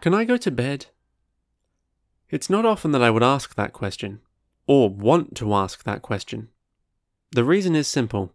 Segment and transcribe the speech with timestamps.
[0.00, 0.86] Can I go to bed?
[2.28, 4.20] It's not often that I would ask that question,
[4.66, 6.48] or want to ask that question.
[7.32, 8.32] The reason is simple.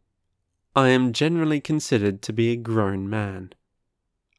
[0.76, 3.54] I am generally considered to be a grown man.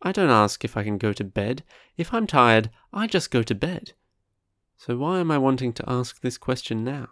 [0.02, 1.62] I don't ask if I can go to bed.
[1.96, 3.92] If I'm tired, I just go to bed.
[4.76, 7.08] So why am I wanting to ask this question now?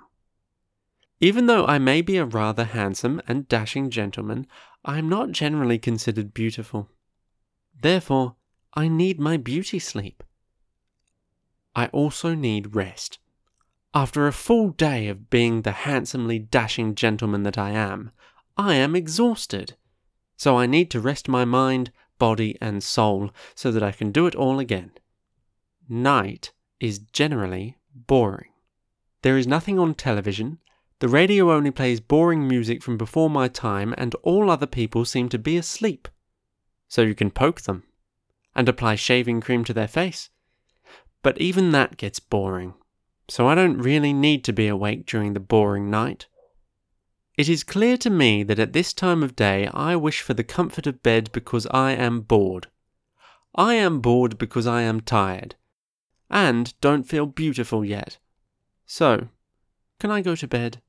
[1.20, 4.46] Even though I may be a rather handsome and dashing gentleman,
[4.84, 6.88] I am not generally considered beautiful.
[7.78, 8.36] Therefore,
[8.74, 10.22] I need my beauty sleep.
[11.74, 13.18] I also need rest.
[13.92, 18.12] After a full day of being the handsomely dashing gentleman that I am,
[18.56, 19.74] I am exhausted.
[20.36, 24.26] So I need to rest my mind, body, and soul so that I can do
[24.26, 24.92] it all again.
[25.88, 28.52] Night is generally boring.
[29.22, 30.58] There is nothing on television,
[31.00, 35.30] the radio only plays boring music from before my time, and all other people seem
[35.30, 36.08] to be asleep.
[36.88, 37.84] So you can poke them
[38.54, 40.30] and apply shaving cream to their face.
[41.22, 42.74] But even that gets boring,
[43.28, 46.26] so I don't really need to be awake during the boring night.
[47.36, 50.44] It is clear to me that at this time of day I wish for the
[50.44, 52.68] comfort of bed because I am bored.
[53.54, 55.56] I am bored because I am tired,
[56.28, 58.18] and don't feel beautiful yet.
[58.86, 59.28] So,
[59.98, 60.80] can I go to bed?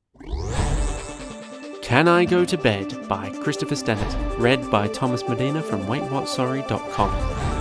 [1.92, 7.51] Can I Go to Bed by Christopher Stennett, read by Thomas Medina from WaitWhatSorry.com.